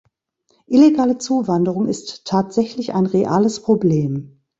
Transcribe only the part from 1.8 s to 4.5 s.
ist tatsächlich ein reales Problem.